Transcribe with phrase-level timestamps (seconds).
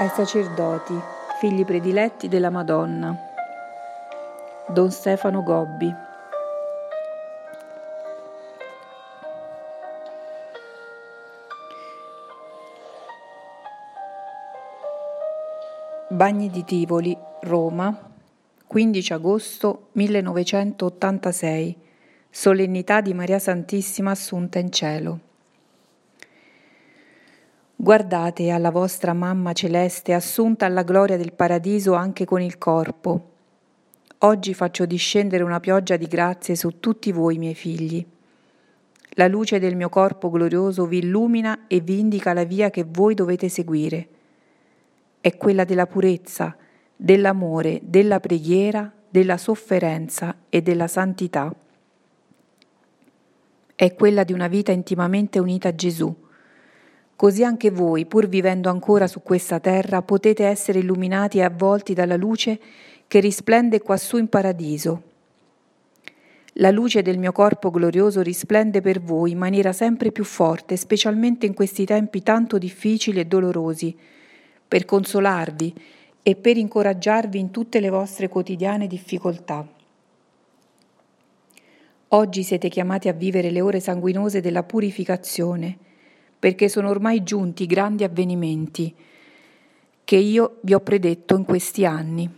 [0.00, 0.98] ai sacerdoti,
[1.38, 3.14] figli prediletti della Madonna.
[4.66, 5.94] Don Stefano Gobbi.
[16.08, 17.94] Bagni di Tivoli, Roma,
[18.66, 21.76] 15 agosto 1986,
[22.30, 25.29] solennità di Maria Santissima Assunta in cielo.
[27.82, 33.30] Guardate alla vostra mamma celeste assunta alla gloria del paradiso anche con il corpo.
[34.18, 38.06] Oggi faccio discendere una pioggia di grazie su tutti voi, miei figli.
[39.12, 43.14] La luce del mio corpo glorioso vi illumina e vi indica la via che voi
[43.14, 44.08] dovete seguire.
[45.18, 46.54] È quella della purezza,
[46.94, 51.50] dell'amore, della preghiera, della sofferenza e della santità.
[53.74, 56.28] È quella di una vita intimamente unita a Gesù
[57.20, 62.16] Così anche voi, pur vivendo ancora su questa terra, potete essere illuminati e avvolti dalla
[62.16, 62.58] luce
[63.06, 65.02] che risplende quassù in paradiso.
[66.54, 71.44] La luce del mio corpo glorioso risplende per voi in maniera sempre più forte, specialmente
[71.44, 73.94] in questi tempi tanto difficili e dolorosi,
[74.66, 75.74] per consolarvi
[76.22, 79.68] e per incoraggiarvi in tutte le vostre quotidiane difficoltà.
[82.08, 85.88] Oggi siete chiamati a vivere le ore sanguinose della purificazione,
[86.40, 88.92] perché sono ormai giunti i grandi avvenimenti
[90.02, 92.28] che io vi ho predetto in questi anni.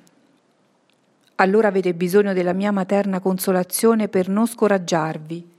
[1.37, 5.51] Allora avete bisogno della mia materna consolazione per non scoraggiarvi.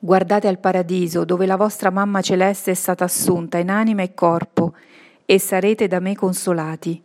[0.00, 4.74] Guardate al paradiso dove la vostra mamma celeste è stata assunta in anima e corpo
[5.24, 7.00] e sarete da me consolati.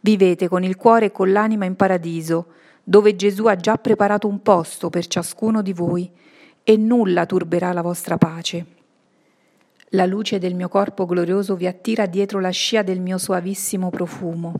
[0.00, 2.48] Vivete con il cuore e con l'anima in paradiso,
[2.84, 6.10] dove Gesù ha già preparato un posto per ciascuno di voi
[6.68, 8.66] e nulla turberà la vostra pace.
[9.90, 14.52] La luce del mio corpo glorioso vi attira dietro la scia del mio suavissimo profumo.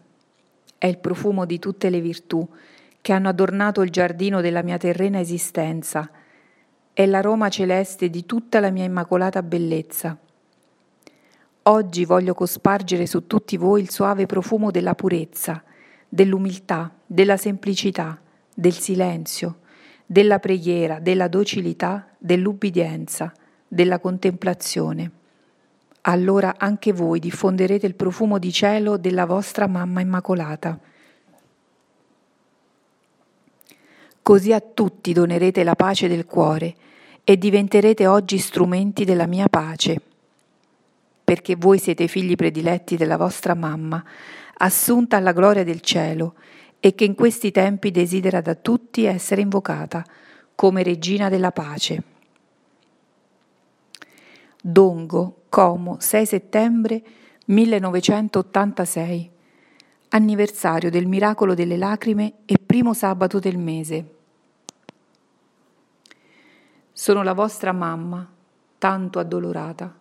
[0.78, 2.48] È il profumo di tutte le virtù
[3.00, 6.08] che hanno adornato il giardino della mia terrena esistenza.
[6.92, 10.16] È l'aroma celeste di tutta la mia immacolata bellezza.
[11.62, 15.60] Oggi voglio cospargere su tutti voi il suave profumo della purezza,
[16.08, 18.16] dell'umiltà, della semplicità,
[18.54, 19.56] del silenzio,
[20.06, 23.32] della preghiera, della docilità, dell'ubbidienza,
[23.66, 25.10] della contemplazione.
[26.02, 30.78] Allora anche voi diffonderete il profumo di cielo della vostra mamma immacolata.
[34.22, 36.74] Così a tutti donerete la pace del cuore
[37.24, 40.00] e diventerete oggi strumenti della mia pace,
[41.24, 44.04] perché voi siete figli prediletti della vostra mamma,
[44.58, 46.34] assunta alla gloria del cielo,
[46.80, 50.04] e che in questi tempi desidera da tutti essere invocata
[50.54, 52.02] come regina della pace.
[54.60, 57.02] Dongo, Como, 6 settembre
[57.46, 59.30] 1986,
[60.08, 64.14] anniversario del miracolo delle lacrime e primo sabato del mese.
[66.92, 68.28] Sono la vostra mamma,
[68.78, 69.96] tanto addolorata.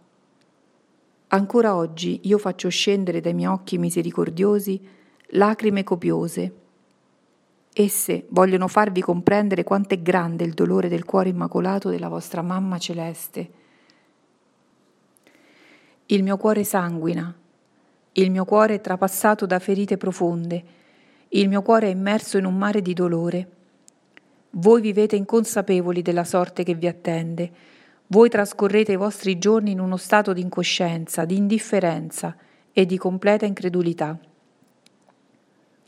[1.27, 4.87] Ancora oggi io faccio scendere dai miei occhi misericordiosi
[5.29, 6.63] lacrime copiose
[7.77, 12.77] Esse vogliono farvi comprendere quanto è grande il dolore del cuore immacolato della vostra mamma
[12.77, 13.49] celeste.
[16.05, 17.35] Il mio cuore sanguina,
[18.13, 20.63] il mio cuore è trapassato da ferite profonde,
[21.27, 23.49] il mio cuore è immerso in un mare di dolore.
[24.51, 27.51] Voi vivete inconsapevoli della sorte che vi attende,
[28.07, 32.37] voi trascorrete i vostri giorni in uno stato di incoscienza, di indifferenza
[32.71, 34.17] e di completa incredulità.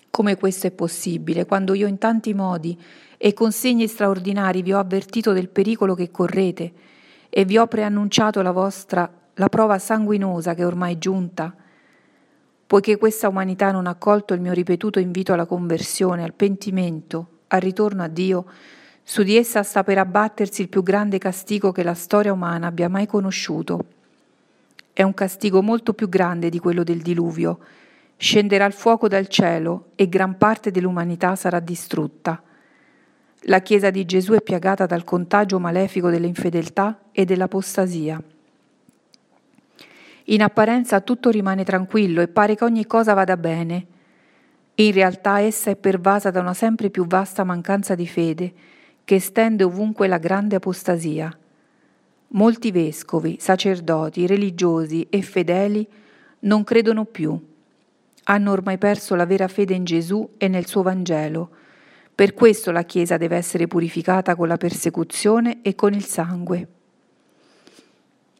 [0.10, 2.80] Come questo è possibile quando io in tanti modi
[3.18, 6.74] e con segni straordinari vi ho avvertito del pericolo che correte
[7.30, 11.54] e vi ho preannunciato la vostra la prova sanguinosa che ormai è giunta?
[12.66, 17.62] Poiché questa umanità non ha accolto il mio ripetuto invito alla conversione, al pentimento, al
[17.62, 18.46] ritorno a Dio,
[19.04, 22.90] su di essa sta per abbattersi il più grande castigo che la storia umana abbia
[22.90, 23.86] mai conosciuto.
[24.92, 27.60] È un castigo molto più grande di quello del diluvio,
[28.20, 32.42] Scenderà il fuoco dal cielo e gran parte dell'umanità sarà distrutta.
[33.42, 38.20] La Chiesa di Gesù è piagata dal contagio malefico dell'infedeltà e dell'apostasia.
[40.30, 43.86] In apparenza tutto rimane tranquillo e pare che ogni cosa vada bene.
[44.76, 48.54] In realtà essa è pervasa da una sempre più vasta mancanza di fede
[49.06, 51.32] che estende ovunque la grande apostasia.
[52.30, 55.88] Molti vescovi, sacerdoti, religiosi e fedeli
[56.40, 57.40] non credono più
[58.30, 61.50] hanno ormai perso la vera fede in Gesù e nel suo Vangelo.
[62.14, 66.68] Per questo la Chiesa deve essere purificata con la persecuzione e con il sangue.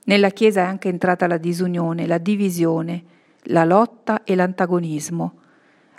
[0.06, 3.04] Nella Chiesa è anche entrata la disunione, la divisione,
[3.44, 5.40] la lotta e l'antagonismo.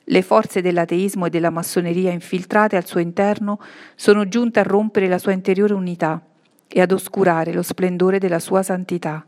[0.04, 3.58] Le forze dell'ateismo e della massoneria infiltrate al suo interno
[3.94, 6.22] sono giunte a rompere la sua interiore unità
[6.66, 9.24] e ad oscurare lo splendore della sua santità.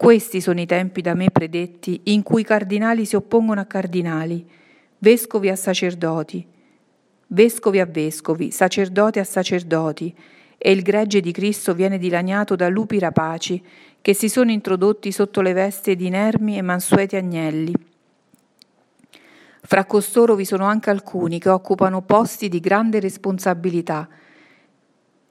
[0.00, 4.48] Questi sono i tempi da me predetti in cui cardinali si oppongono a cardinali,
[4.96, 6.46] vescovi a sacerdoti,
[7.26, 10.16] vescovi a vescovi, sacerdoti a sacerdoti,
[10.56, 13.62] e il gregge di Cristo viene dilaniato da lupi rapaci
[14.00, 17.74] che si sono introdotti sotto le vesti di inermi e mansueti agnelli.
[19.60, 24.08] Fra costoro vi sono anche alcuni che occupano posti di grande responsabilità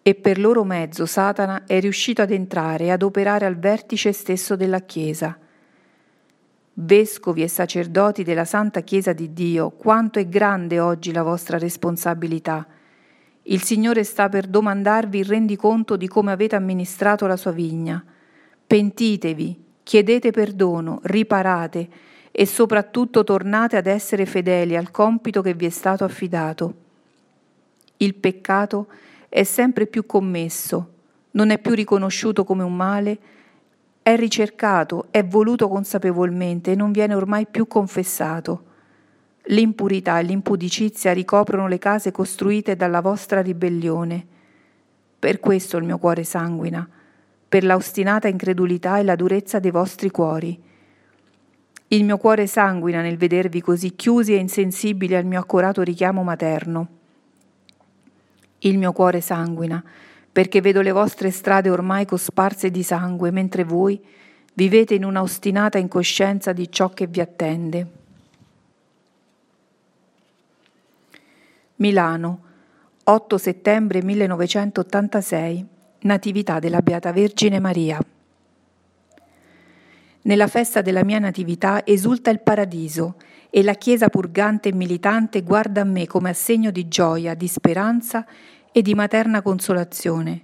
[0.01, 4.55] e per loro mezzo Satana è riuscito ad entrare e ad operare al vertice stesso
[4.55, 5.37] della Chiesa.
[6.73, 12.65] Vescovi e sacerdoti della Santa Chiesa di Dio, quanto è grande oggi la vostra responsabilità.
[13.43, 18.03] Il Signore sta per domandarvi il rendiconto di come avete amministrato la sua vigna.
[18.65, 21.89] Pentitevi, chiedete perdono, riparate
[22.31, 26.73] e soprattutto tornate ad essere fedeli al compito che vi è stato affidato.
[27.97, 30.93] Il peccato è è sempre più commesso,
[31.31, 33.19] non è più riconosciuto come un male,
[34.01, 38.63] è ricercato, è voluto consapevolmente e non viene ormai più confessato.
[39.43, 44.25] L'impurità e l'impudicizia ricoprono le case costruite dalla vostra ribellione.
[45.19, 46.87] Per questo il mio cuore sanguina,
[47.47, 50.59] per l'ostinata incredulità e la durezza dei vostri cuori.
[51.89, 56.98] Il mio cuore sanguina nel vedervi così chiusi e insensibili al mio accorato richiamo materno.
[58.59, 59.83] Il mio cuore sanguina,
[60.31, 63.99] perché vedo le vostre strade ormai cosparse di sangue, mentre voi
[64.53, 67.87] vivete in una ostinata incoscienza di ciò che vi attende.
[71.77, 72.43] Milano,
[73.05, 75.65] 8 settembre 1986,
[76.01, 77.99] Natività della Beata Vergine Maria.
[80.21, 83.15] Nella festa della mia natività esulta il paradiso
[83.49, 87.47] e la Chiesa purgante e militante guarda a me come a segno di gioia, di
[87.47, 88.25] speranza
[88.71, 90.41] e di materna consolazione.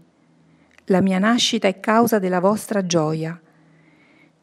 [0.86, 3.40] La mia nascita è causa della vostra gioia.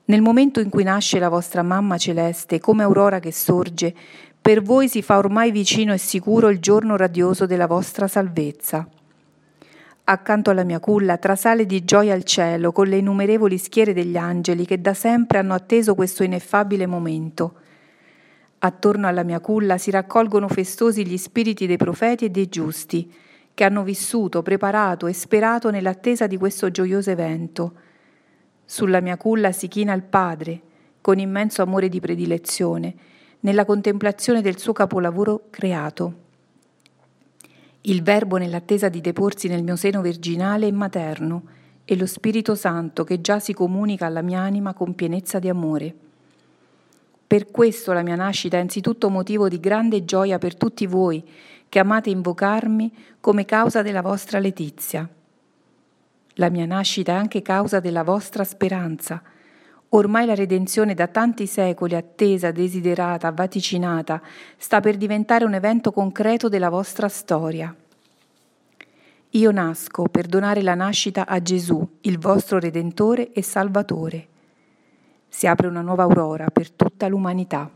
[0.04, 3.94] Nel momento in cui nasce la vostra mamma celeste, come aurora che sorge,
[4.40, 8.88] per voi si fa ormai vicino e sicuro il giorno radioso della vostra salvezza.
[10.04, 14.66] Accanto alla mia culla trasale di gioia il cielo con le innumerevoli schiere degli angeli
[14.66, 17.54] che da sempre hanno atteso questo ineffabile momento.
[18.64, 23.12] Attorno alla mia culla si raccolgono festosi gli spiriti dei profeti e dei giusti,
[23.52, 27.72] che hanno vissuto, preparato e sperato nell'attesa di questo gioioso evento.
[28.64, 30.60] Sulla mia culla si china il Padre,
[31.00, 32.94] con immenso amore di predilezione,
[33.40, 36.14] nella contemplazione del suo capolavoro creato.
[37.80, 41.42] Il Verbo nell'attesa di deporsi nel mio seno virginale e materno,
[41.84, 45.94] e lo Spirito Santo che già si comunica alla mia anima con pienezza di amore.
[47.32, 51.26] Per questo la mia nascita è anzitutto motivo di grande gioia per tutti voi
[51.66, 55.08] che amate invocarmi come causa della vostra letizia.
[56.34, 59.22] La mia nascita è anche causa della vostra speranza.
[59.88, 64.20] Ormai la redenzione da tanti secoli attesa, desiderata, vaticinata,
[64.58, 67.74] sta per diventare un evento concreto della vostra storia.
[69.30, 74.26] Io nasco per donare la nascita a Gesù, il vostro Redentore e Salvatore
[75.42, 77.68] si apre una nuova aurora per tutta l'umanità.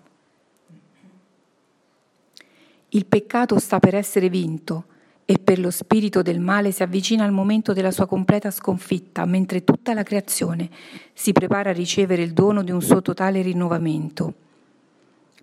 [2.90, 4.84] Il peccato sta per essere vinto
[5.24, 9.64] e per lo spirito del male si avvicina al momento della sua completa sconfitta, mentre
[9.64, 10.70] tutta la creazione
[11.12, 14.32] si prepara a ricevere il dono di un suo totale rinnovamento.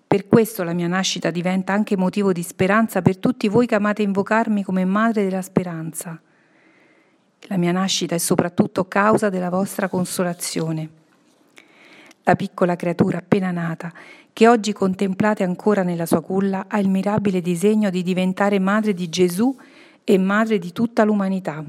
[0.06, 4.00] Per questo la mia nascita diventa anche motivo di speranza per tutti voi che amate
[4.00, 6.18] invocarmi come madre della speranza.
[7.48, 11.02] La mia nascita è soprattutto causa della vostra consolazione
[12.24, 13.92] la piccola creatura appena nata,
[14.32, 19.08] che oggi contemplate ancora nella sua culla, ha il mirabile disegno di diventare madre di
[19.08, 19.56] Gesù
[20.02, 21.64] e madre di tutta l'umanità.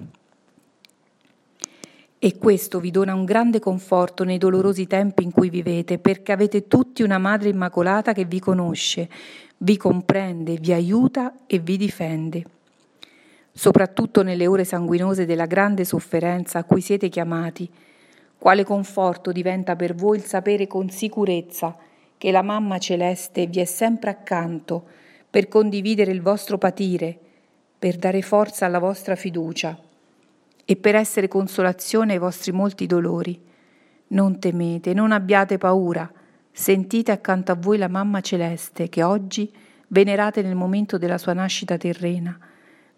[2.18, 6.68] E questo vi dona un grande conforto nei dolorosi tempi in cui vivete, perché avete
[6.68, 9.10] tutti una madre immacolata che vi conosce,
[9.58, 12.44] vi comprende, vi aiuta e vi difende.
[13.52, 17.70] Soprattutto nelle ore sanguinose della grande sofferenza a cui siete chiamati,
[18.46, 21.76] quale conforto diventa per voi il sapere con sicurezza
[22.16, 24.86] che la mamma celeste vi è sempre accanto
[25.28, 27.18] per condividere il vostro patire,
[27.80, 29.76] per dare forza alla vostra fiducia
[30.64, 33.42] e per essere consolazione ai vostri molti dolori.
[34.10, 36.08] Non temete, non abbiate paura,
[36.52, 39.52] sentite accanto a voi la mamma celeste che oggi
[39.88, 42.38] venerate nel momento della sua nascita terrena,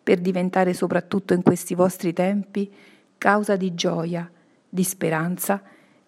[0.03, 2.69] per diventare soprattutto in questi vostri tempi
[3.17, 4.29] causa di gioia
[4.69, 5.61] di speranza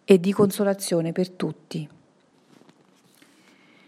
[0.04, 1.88] e di consolazione per tutti.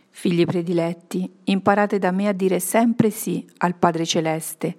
[0.10, 4.78] Figli prediletti, imparate da me a dire sempre sì al Padre Celeste,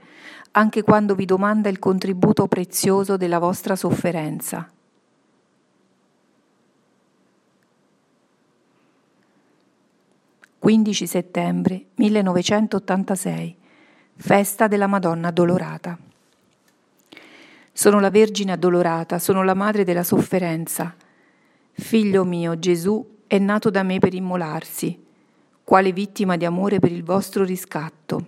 [0.53, 4.71] anche quando vi domanda il contributo prezioso della vostra sofferenza.
[10.65, 13.57] «15 settembre 1986,
[14.15, 15.99] festa della Madonna Addolorata.
[17.83, 20.95] Sono la Vergine Addolorata, sono la madre della sofferenza.
[21.73, 24.97] Figlio mio, Gesù è nato da me per immolarsi,
[25.65, 28.27] quale vittima di amore per il vostro riscatto.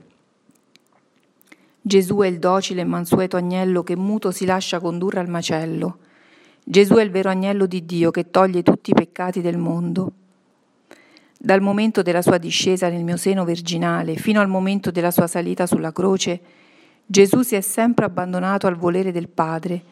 [1.81, 5.99] Gesù è il docile e mansueto agnello che muto si lascia condurre al macello.
[6.65, 10.11] Gesù è il vero agnello di Dio che toglie tutti i peccati del mondo.
[11.39, 15.65] Dal momento della sua discesa nel mio seno virginale fino al momento della sua salita
[15.65, 16.41] sulla croce,
[17.07, 19.83] Gesù si è sempre abbandonato al volere del Padre,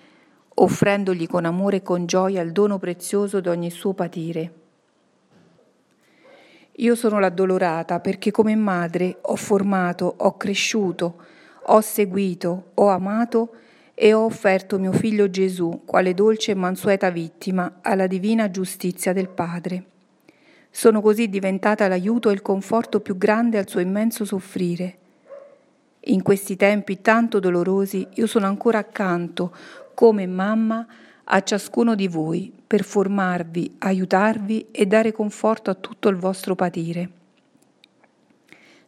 [0.54, 4.52] offrendogli con amore e con gioia il dono prezioso di ogni suo patire.
[6.76, 11.16] Io sono l'addolorata perché come madre ho formato, ho cresciuto,
[11.64, 13.56] ho seguito, ho amato
[13.92, 19.28] e ho offerto mio figlio Gesù quale dolce e mansueta vittima alla divina giustizia del
[19.28, 19.84] Padre.
[20.70, 24.96] Sono così diventata l'aiuto e il conforto più grande al suo immenso soffrire.
[26.06, 29.54] In questi tempi tanto dolorosi io sono ancora accanto,
[29.94, 30.86] come mamma,
[31.24, 37.10] a ciascuno di voi per formarvi, aiutarvi e dare conforto a tutto il vostro patire.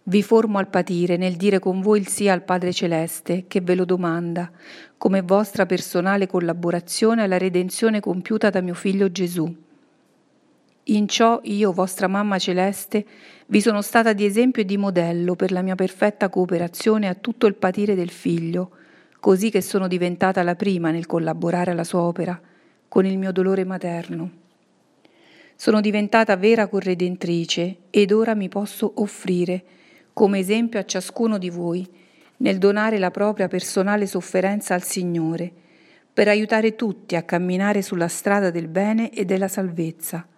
[0.06, 3.74] Vi formo al patire nel dire con voi il sì al Padre Celeste che ve
[3.74, 4.50] lo domanda,
[4.98, 9.63] come vostra personale collaborazione alla redenzione compiuta da mio figlio Gesù.
[10.88, 13.06] In ciò io, vostra mamma celeste,
[13.46, 17.46] vi sono stata di esempio e di modello per la mia perfetta cooperazione a tutto
[17.46, 18.70] il patire del figlio,
[19.18, 22.38] così che sono diventata la prima nel collaborare alla sua opera
[22.86, 24.30] con il mio dolore materno.
[25.56, 29.64] Sono diventata vera corredentrice ed ora mi posso offrire
[30.12, 31.88] come esempio a ciascuno di voi
[32.38, 35.50] nel donare la propria personale sofferenza al Signore,
[36.12, 40.28] per aiutare tutti a camminare sulla strada del bene e della salvezza.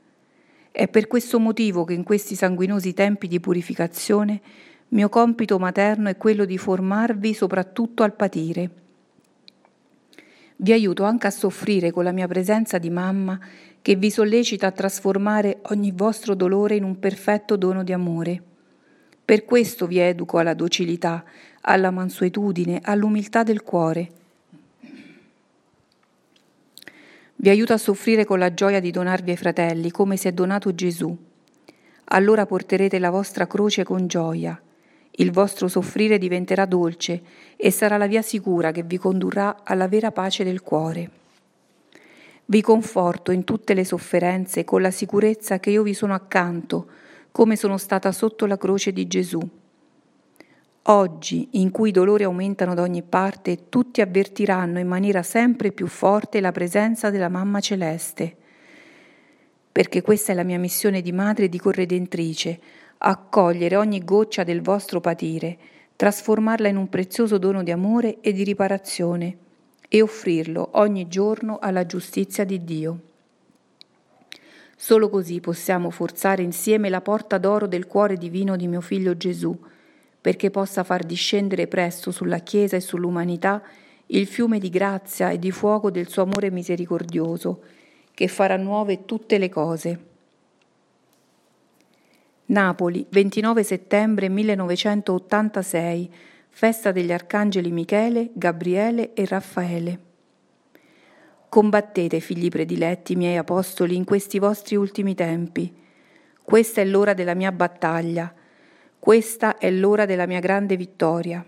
[0.78, 4.42] È per questo motivo che in questi sanguinosi tempi di purificazione
[4.88, 8.70] mio compito materno è quello di formarvi soprattutto al patire.
[10.56, 13.40] Vi aiuto anche a soffrire con la mia presenza di mamma
[13.80, 18.42] che vi sollecita a trasformare ogni vostro dolore in un perfetto dono di amore.
[19.24, 21.24] Per questo vi educo alla docilità,
[21.62, 24.10] alla mansuetudine, all'umiltà del cuore.
[27.36, 30.74] Vi aiuto a soffrire con la gioia di donarvi ai fratelli come si è donato
[30.74, 31.16] Gesù.
[32.08, 34.60] Allora porterete la vostra croce con gioia
[35.18, 37.22] il vostro soffrire diventerà dolce
[37.56, 41.10] e sarà la via sicura che vi condurrà alla vera pace del cuore.
[42.44, 46.86] Vi conforto in tutte le sofferenze con la sicurezza che io vi sono accanto,
[47.32, 49.40] come sono stata sotto la croce di Gesù.
[50.88, 55.88] Oggi, in cui i dolori aumentano da ogni parte, tutti avvertiranno in maniera sempre più
[55.88, 58.36] forte la presenza della Mamma Celeste,
[59.72, 62.60] perché questa è la mia missione di madre e di corredentrice,
[62.98, 65.58] accogliere ogni goccia del vostro patire,
[65.96, 69.38] trasformarla in un prezioso dono di amore e di riparazione
[69.88, 73.00] e offrirlo ogni giorno alla giustizia di Dio.
[74.76, 79.58] Solo così possiamo forzare insieme la porta d'oro del cuore divino di mio figlio Gesù,
[80.26, 83.62] perché possa far discendere presto sulla Chiesa e sull'umanità
[84.06, 87.62] il fiume di grazia e di fuoco del suo amore misericordioso,
[88.12, 90.00] che farà nuove tutte le cose.
[92.46, 96.12] Napoli, 29 settembre 1986,
[96.48, 100.00] festa degli arcangeli Michele, Gabriele e Raffaele.
[101.48, 105.72] Combattete, figli prediletti, miei apostoli, in questi vostri ultimi tempi.
[106.42, 108.34] Questa è l'ora della mia battaglia,
[108.98, 111.44] questa è l'ora della mia grande vittoria.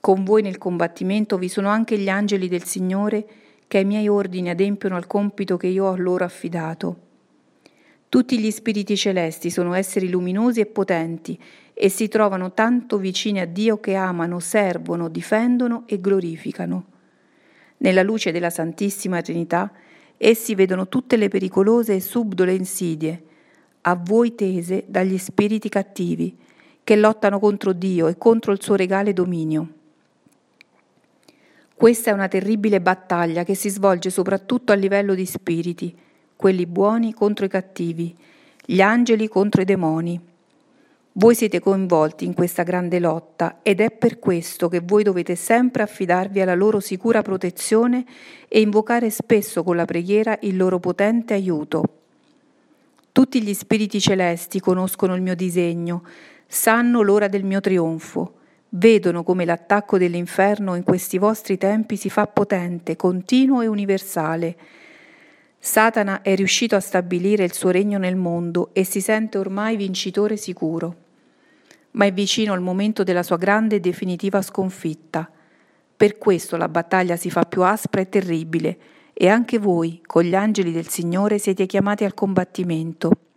[0.00, 3.26] Con voi nel combattimento vi sono anche gli angeli del Signore
[3.68, 7.08] che ai miei ordini adempiono al compito che io ho loro affidato.
[8.08, 11.38] Tutti gli spiriti celesti sono esseri luminosi e potenti
[11.72, 16.84] e si trovano tanto vicini a Dio che amano, servono, difendono e glorificano.
[17.76, 19.72] Nella luce della Santissima Trinità,
[20.16, 23.22] essi vedono tutte le pericolose e subdole insidie,
[23.82, 26.36] a voi tese dagli spiriti cattivi,
[26.90, 29.68] che lottano contro Dio e contro il suo regale dominio.
[31.72, 35.96] Questa è una terribile battaglia che si svolge soprattutto a livello di spiriti,
[36.34, 38.12] quelli buoni contro i cattivi,
[38.64, 40.20] gli angeli contro i demoni.
[41.12, 45.84] Voi siete coinvolti in questa grande lotta ed è per questo che voi dovete sempre
[45.84, 48.04] affidarvi alla loro sicura protezione
[48.48, 51.84] e invocare spesso con la preghiera il loro potente aiuto.
[53.12, 56.02] Tutti gli spiriti celesti conoscono il mio disegno,
[56.52, 58.38] sanno l'ora del mio trionfo,
[58.70, 64.56] vedono come l'attacco dell'inferno in questi vostri tempi si fa potente, continuo e universale.
[65.56, 70.36] Satana è riuscito a stabilire il suo regno nel mondo e si sente ormai vincitore
[70.36, 70.96] sicuro.
[71.92, 75.30] Ma è vicino il momento della sua grande e definitiva sconfitta.
[75.96, 78.78] Per questo la battaglia si fa più aspra e terribile
[79.12, 83.29] e anche voi, con gli angeli del Signore, siete chiamati al combattimento.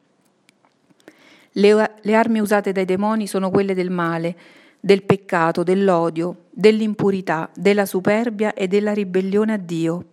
[1.53, 4.35] Le, le armi usate dai demoni sono quelle del male,
[4.79, 10.05] del peccato, dell'odio, dell'impurità, della superbia e della ribellione a Dio.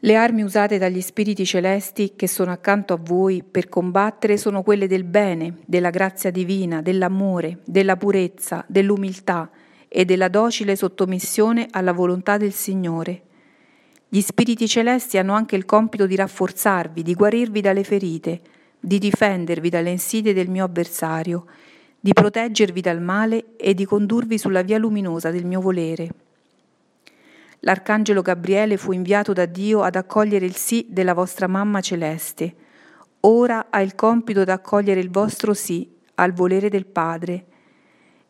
[0.00, 4.86] Le armi usate dagli spiriti celesti che sono accanto a voi per combattere sono quelle
[4.86, 9.50] del bene, della grazia divina, dell'amore, della purezza, dell'umiltà,
[9.88, 13.22] e della docile sottomissione alla volontà del Signore.
[14.16, 18.40] Gli spiriti celesti hanno anche il compito di rafforzarvi, di guarirvi dalle ferite,
[18.80, 21.44] di difendervi dalle insidie del mio avversario,
[22.00, 26.08] di proteggervi dal male e di condurvi sulla via luminosa del mio volere.
[27.60, 32.54] L'arcangelo Gabriele fu inviato da Dio ad accogliere il sì della vostra mamma celeste.
[33.20, 37.44] Ora ha il compito di accogliere il vostro sì al volere del Padre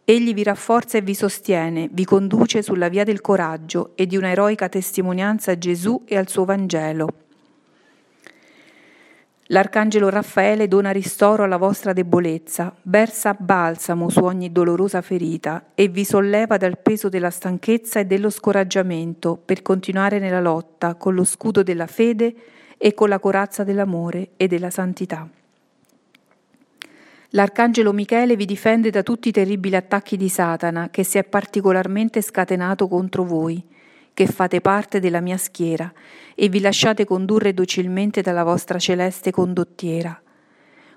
[0.09, 4.31] Egli vi rafforza e vi sostiene, vi conduce sulla via del coraggio e di una
[4.31, 7.09] eroica testimonianza a Gesù e al suo Vangelo.
[9.47, 16.05] L'arcangelo Raffaele dona ristoro alla vostra debolezza, versa balsamo su ogni dolorosa ferita e vi
[16.05, 21.65] solleva dal peso della stanchezza e dello scoraggiamento per continuare nella lotta con lo scudo
[21.65, 22.33] della fede
[22.79, 25.29] e con la corazza dell'amore e della santità.
[27.31, 32.23] L'arcangelo Michele vi difende da tutti i terribili attacchi di Satana che si è particolarmente
[32.23, 33.65] scatenato contro voi,
[34.15, 35.93] che fate parte della mia schiera
[36.35, 40.21] e vi lasciate condurre docilmente dalla vostra celeste condottiera.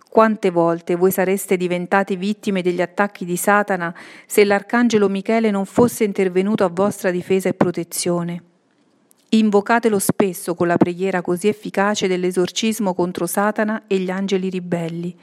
[0.07, 3.93] Quante volte voi sareste diventati vittime degli attacchi di Satana
[4.25, 8.43] se l'arcangelo Michele non fosse intervenuto a vostra difesa e protezione?
[9.29, 15.15] Invocatelo spesso con la preghiera così efficace dell'esorcismo contro Satana e gli angeli ribelli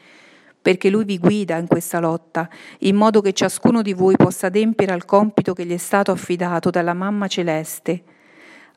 [0.67, 2.49] perché Lui vi guida in questa lotta,
[2.79, 6.71] in modo che ciascuno di voi possa adempiere al compito che gli è stato affidato
[6.71, 8.03] dalla Mamma Celeste.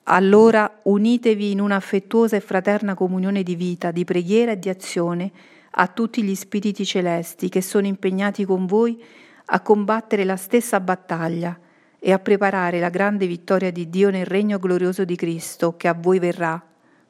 [0.03, 5.31] Allora unitevi in un'affettuosa e fraterna comunione di vita, di preghiera e di azione
[5.71, 9.03] a tutti gli spiriti celesti che sono impegnati con voi
[9.45, 11.57] a combattere la stessa battaglia
[11.97, 15.97] e a preparare la grande vittoria di Dio nel regno glorioso di Cristo che a
[15.99, 16.63] voi verrà,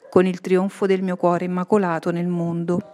[0.09, 2.93] con il trionfo del mio cuore immacolato nel mondo.